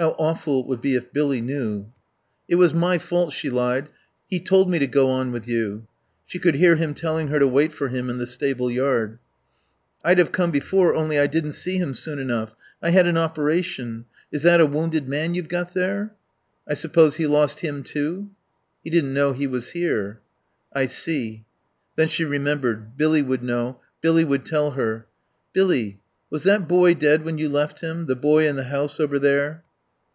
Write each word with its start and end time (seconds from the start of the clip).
How 0.00 0.10
awful 0.16 0.60
it 0.60 0.66
would 0.66 0.80
be 0.80 0.94
if 0.94 1.12
Billy 1.12 1.40
knew. 1.40 1.88
"It 2.46 2.54
was 2.54 2.72
my 2.72 2.98
fault," 2.98 3.32
she 3.34 3.50
lied. 3.50 3.88
"He 4.28 4.38
told 4.38 4.70
me 4.70 4.78
to 4.78 4.86
go 4.86 5.08
on 5.10 5.32
with 5.32 5.48
you." 5.48 5.88
She 6.24 6.38
could 6.38 6.54
hear 6.54 6.76
him 6.76 6.94
telling 6.94 7.26
her 7.26 7.40
to 7.40 7.48
wait 7.48 7.72
for 7.72 7.88
him 7.88 8.08
in 8.08 8.18
the 8.18 8.24
stable 8.26 8.70
yard. 8.70 9.18
"I'd 10.04 10.18
have 10.18 10.30
come 10.30 10.52
before 10.52 10.94
only 10.94 11.18
I 11.18 11.26
didn't 11.26 11.54
see 11.54 11.78
him 11.78 11.94
soon 11.94 12.20
enough. 12.20 12.54
I 12.80 12.90
had 12.90 13.08
an 13.08 13.16
operation.... 13.16 14.04
Is 14.30 14.42
that 14.42 14.60
a 14.60 14.66
wounded 14.66 15.08
man 15.08 15.34
you've 15.34 15.48
got 15.48 15.74
there? 15.74 16.14
I 16.64 16.74
suppose 16.74 17.16
he 17.16 17.26
lost 17.26 17.58
him, 17.58 17.82
too?" 17.82 18.30
"He 18.84 18.90
didn't 18.90 19.12
know 19.14 19.32
he 19.32 19.48
was 19.48 19.70
here." 19.72 20.20
"I 20.72 20.86
see." 20.86 21.44
Then 21.96 22.06
she 22.06 22.24
remembered. 22.24 22.96
Billy 22.96 23.22
would 23.22 23.42
know. 23.42 23.80
Billy 24.00 24.22
would 24.24 24.46
tell 24.46 24.70
her. 24.70 25.06
"Billy 25.52 25.98
was 26.30 26.44
that 26.44 26.68
boy 26.68 26.94
dead 26.94 27.24
when 27.24 27.36
you 27.38 27.48
left 27.48 27.80
him! 27.80 28.04
The 28.04 28.14
boy 28.14 28.46
in 28.46 28.54
the 28.54 28.62
house 28.62 29.00
over 29.00 29.18
there." 29.18 29.64